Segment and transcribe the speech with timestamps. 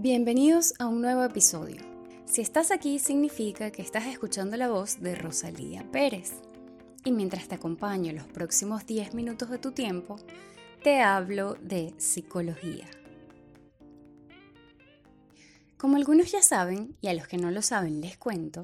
[0.00, 1.82] Bienvenidos a un nuevo episodio.
[2.24, 6.34] Si estás aquí significa que estás escuchando la voz de Rosalía Pérez.
[7.04, 10.14] Y mientras te acompaño los próximos 10 minutos de tu tiempo,
[10.84, 12.86] te hablo de psicología.
[15.76, 18.62] Como algunos ya saben, y a los que no lo saben les cuento,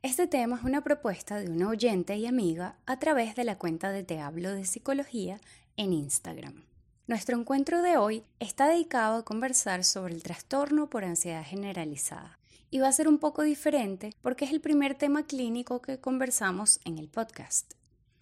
[0.00, 3.92] este tema es una propuesta de una oyente y amiga a través de la cuenta
[3.92, 5.42] de Te hablo de psicología
[5.76, 6.69] en Instagram.
[7.10, 12.38] Nuestro encuentro de hoy está dedicado a conversar sobre el trastorno por ansiedad generalizada
[12.70, 16.78] y va a ser un poco diferente porque es el primer tema clínico que conversamos
[16.84, 17.74] en el podcast.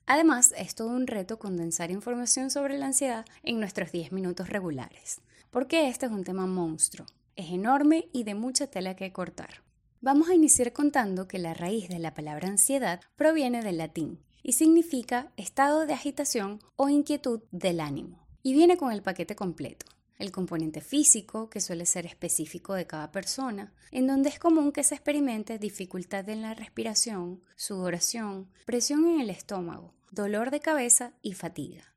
[0.07, 5.21] Además, es todo un reto condensar información sobre la ansiedad en nuestros 10 minutos regulares,
[5.51, 7.05] porque este es un tema monstruo,
[7.37, 9.63] es enorme y de mucha tela que cortar.
[10.01, 14.53] Vamos a iniciar contando que la raíz de la palabra ansiedad proviene del latín y
[14.53, 19.87] significa estado de agitación o inquietud del ánimo y viene con el paquete completo.
[20.19, 24.83] El componente físico, que suele ser específico de cada persona, en donde es común que
[24.83, 31.35] se experimente dificultad en la respiración, sudoración, presión en el estómago, dolor de cabeza y
[31.35, 31.95] fatiga.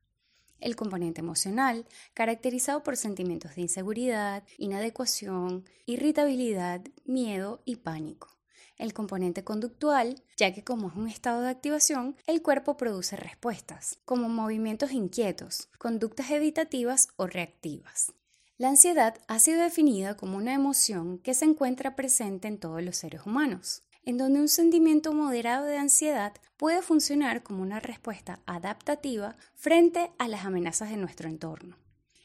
[0.60, 8.41] El componente emocional, caracterizado por sentimientos de inseguridad, inadecuación, irritabilidad, miedo y pánico
[8.82, 14.00] el componente conductual, ya que como es un estado de activación, el cuerpo produce respuestas,
[14.06, 18.14] como movimientos inquietos, conductas evitativas o reactivas.
[18.58, 22.98] La ansiedad ha sido definida como una emoción que se encuentra presente en todos los
[22.98, 29.36] seres humanos, en donde un sentimiento moderado de ansiedad puede funcionar como una respuesta adaptativa
[29.56, 31.78] frente a las amenazas de nuestro entorno.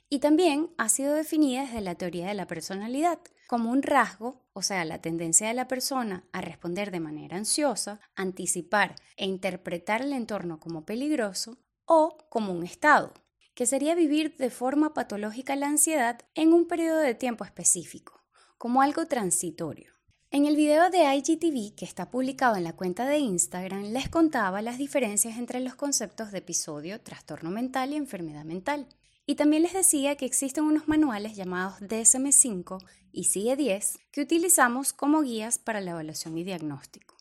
[0.09, 3.19] Y también ha sido definida desde la teoría de la personalidad,
[3.49, 8.01] como un rasgo, o sea, la tendencia de la persona a responder de manera ansiosa,
[8.15, 13.15] anticipar e interpretar el entorno como peligroso, o como un estado,
[13.55, 18.23] que sería vivir de forma patológica la ansiedad en un periodo de tiempo específico,
[18.59, 19.93] como algo transitorio.
[20.31, 24.61] En el video de IGTV que está publicado en la cuenta de Instagram les contaba
[24.61, 28.89] las diferencias entre los conceptos de episodio, trastorno mental y enfermedad mental.
[29.29, 32.79] Y también les decía que existen unos manuales llamados DSM5
[33.11, 37.17] y CIE10 que utilizamos como guías para la evaluación y diagnóstico.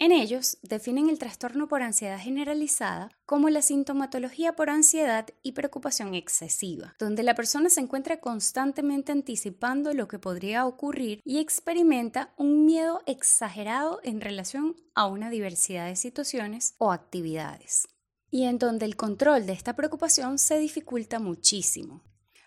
[0.00, 6.14] En ellos definen el trastorno por ansiedad generalizada como la sintomatología por ansiedad y preocupación
[6.14, 12.64] excesiva, donde la persona se encuentra constantemente anticipando lo que podría ocurrir y experimenta un
[12.64, 17.88] miedo exagerado en relación a una diversidad de situaciones o actividades
[18.30, 22.02] y en donde el control de esta preocupación se dificulta muchísimo.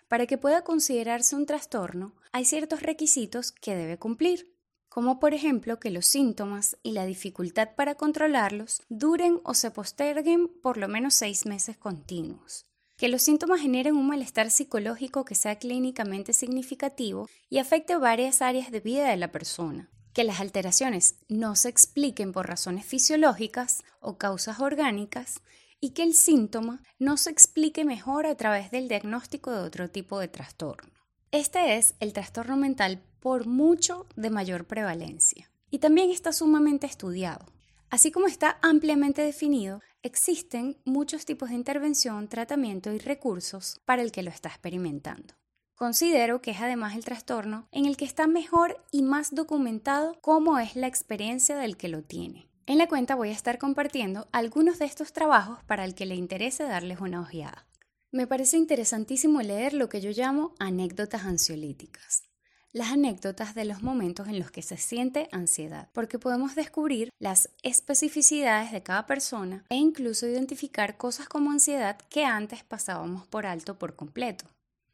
[0.08, 4.52] Para que pueda considerarse un trastorno, hay ciertos requisitos que debe cumplir,
[4.88, 10.48] como por ejemplo que los síntomas y la dificultad para controlarlos duren o se posterguen
[10.48, 12.66] por lo menos seis meses continuos,
[12.98, 18.70] que los síntomas generen un malestar psicológico que sea clínicamente significativo y afecte varias áreas
[18.70, 24.18] de vida de la persona, que las alteraciones no se expliquen por razones fisiológicas o
[24.18, 25.40] causas orgánicas
[25.82, 30.20] y que el síntoma no se explique mejor a través del diagnóstico de otro tipo
[30.20, 30.92] de trastorno.
[31.32, 37.44] Este es el trastorno mental por mucho de mayor prevalencia y también está sumamente estudiado.
[37.90, 44.12] Así como está ampliamente definido, existen muchos tipos de intervención, tratamiento y recursos para el
[44.12, 45.34] que lo está experimentando.
[45.74, 50.60] Considero que es además el trastorno en el que está mejor y más documentado cómo
[50.60, 52.51] es la experiencia del que lo tiene.
[52.64, 56.14] En la cuenta voy a estar compartiendo algunos de estos trabajos para el que le
[56.14, 57.66] interese darles una ojeada.
[58.12, 62.22] Me parece interesantísimo leer lo que yo llamo anécdotas ansiolíticas.
[62.70, 67.50] Las anécdotas de los momentos en los que se siente ansiedad, porque podemos descubrir las
[67.62, 73.76] especificidades de cada persona e incluso identificar cosas como ansiedad que antes pasábamos por alto
[73.76, 74.44] por completo.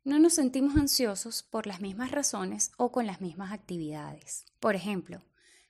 [0.04, 4.46] No nos sentimos ansiosos por las mismas razones o con las mismas actividades.
[4.58, 5.20] Por ejemplo,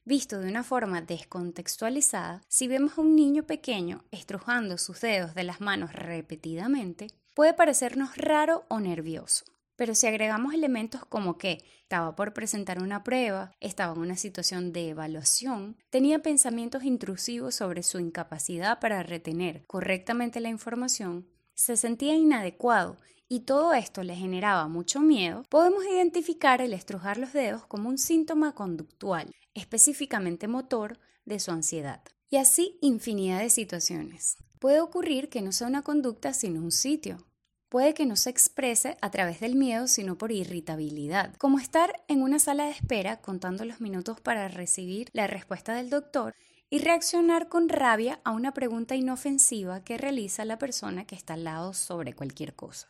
[0.08, 5.44] Visto de una forma descontextualizada, si vemos a un niño pequeño estrujando sus dedos de
[5.44, 9.44] las manos repetidamente, puede parecernos raro o nervioso.
[9.76, 14.72] Pero si agregamos elementos como que estaba por presentar una prueba, estaba en una situación
[14.72, 22.14] de evaluación, tenía pensamientos intrusivos sobre su incapacidad para retener correctamente la información, se sentía
[22.14, 22.96] inadecuado
[23.28, 27.98] y todo esto le generaba mucho miedo, podemos identificar el estrujar los dedos como un
[27.98, 32.02] síntoma conductual específicamente motor, de su ansiedad.
[32.30, 34.36] Y así infinidad de situaciones.
[34.58, 37.26] Puede ocurrir que no sea una conducta sino un sitio.
[37.68, 42.22] Puede que no se exprese a través del miedo sino por irritabilidad, como estar en
[42.22, 46.34] una sala de espera contando los minutos para recibir la respuesta del doctor
[46.70, 51.44] y reaccionar con rabia a una pregunta inofensiva que realiza la persona que está al
[51.44, 52.88] lado sobre cualquier cosa.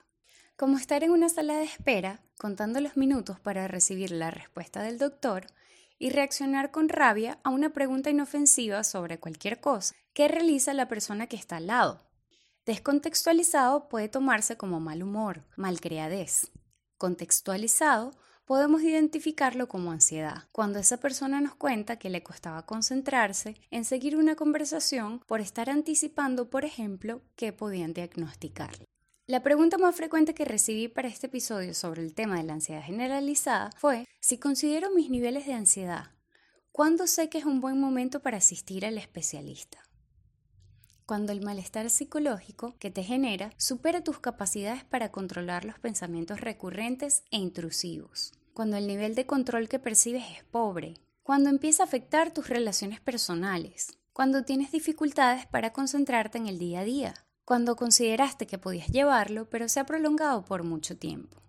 [0.59, 4.99] Como estar en una sala de espera contando los minutos para recibir la respuesta del
[4.99, 5.47] doctor
[6.01, 11.29] y reaccionar con rabia a una pregunta inofensiva sobre cualquier cosa que realiza la persona
[11.29, 12.03] que está al lado.
[12.67, 16.51] Descontextualizado puede tomarse como mal humor, malcriadez.
[16.97, 18.11] Contextualizado
[18.45, 24.17] podemos identificarlo como ansiedad, cuando esa persona nos cuenta que le costaba concentrarse en seguir
[24.17, 28.89] una conversación por estar anticipando, por ejemplo, que podían diagnosticarle.
[29.29, 32.83] La pregunta más frecuente que recibí para este episodio sobre el tema de la ansiedad
[32.83, 36.13] generalizada fue si considero mis niveles de ansiedad.
[36.73, 39.87] ¿Cuándo sé que es un buen momento para asistir al especialista?
[41.05, 47.23] Cuando el malestar psicológico que te genera supera tus capacidades para controlar los pensamientos recurrentes
[47.31, 48.33] e intrusivos.
[48.55, 50.95] Cuando el nivel de control que percibes es pobre.
[51.23, 53.99] Cuando empieza a afectar tus relaciones personales.
[54.15, 59.49] Cuando tienes dificultades para concentrarte en el día a día cuando consideraste que podías llevarlo,
[59.49, 61.41] pero se ha prolongado por mucho tiempo.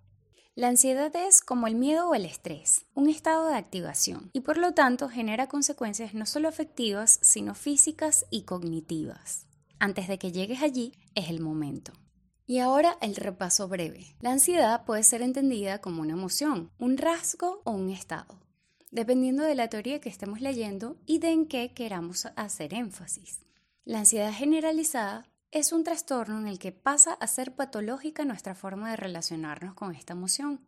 [0.56, 4.58] La ansiedad es como el miedo o el estrés, un estado de activación, y por
[4.58, 9.46] lo tanto genera consecuencias no solo afectivas, sino físicas y cognitivas.
[9.78, 11.92] Antes de que llegues allí, es el momento.
[12.48, 14.16] Y ahora el repaso breve.
[14.22, 18.40] La ansiedad puede ser entendida como una emoción, un rasgo o un estado,
[18.90, 23.42] dependiendo de la teoría que estemos leyendo y de en qué queramos hacer énfasis.
[23.84, 28.92] La ansiedad generalizada es un trastorno en el que pasa a ser patológica nuestra forma
[28.92, 30.68] de relacionarnos con esta emoción.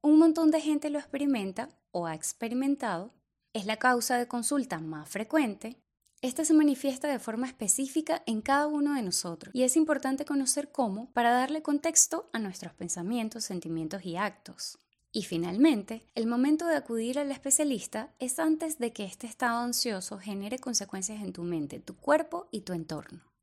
[0.00, 3.12] Un montón de gente lo experimenta o ha experimentado.
[3.52, 5.82] Es la causa de consulta más frecuente.
[6.22, 10.70] Esta se manifiesta de forma específica en cada uno de nosotros y es importante conocer
[10.70, 14.78] cómo para darle contexto a nuestros pensamientos, sentimientos y actos.
[15.10, 20.18] Y finalmente, el momento de acudir al especialista es antes de que este estado ansioso
[20.18, 23.35] genere consecuencias en tu mente, tu cuerpo y tu entorno.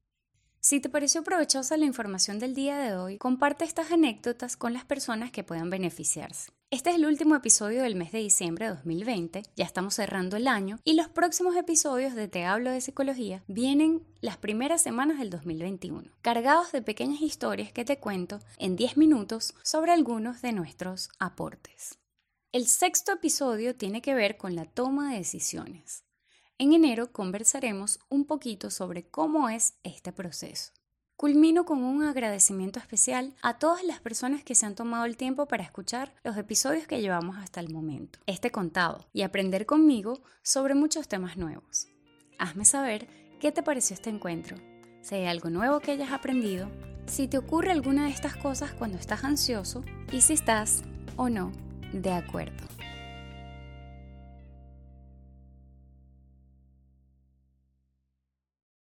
[0.66, 4.86] Si te pareció provechosa la información del día de hoy, comparte estas anécdotas con las
[4.86, 6.54] personas que puedan beneficiarse.
[6.72, 10.48] Este es el último episodio del mes de diciembre de 2020, ya estamos cerrando el
[10.48, 15.32] año y los próximos episodios de Te hablo de psicología vienen las primeras semanas del
[15.32, 21.10] 2021, cargados de pequeñas historias que te cuento en 10 minutos sobre algunos de nuestros
[21.20, 22.00] aportes.
[22.54, 26.06] El sexto episodio tiene que ver con la toma de decisiones.
[26.60, 30.72] En enero conversaremos un poquito sobre cómo es este proceso.
[31.16, 35.48] Culmino con un agradecimiento especial a todas las personas que se han tomado el tiempo
[35.48, 40.76] para escuchar los episodios que llevamos hasta el momento, este contado, y aprender conmigo sobre
[40.76, 41.88] muchos temas nuevos.
[42.38, 43.08] Hazme saber
[43.40, 44.58] qué te pareció este encuentro,
[45.02, 46.70] si hay algo nuevo que hayas aprendido,
[47.08, 50.84] si te ocurre alguna de estas cosas cuando estás ansioso y si estás
[51.16, 51.52] o no
[51.94, 52.64] de acuerdo.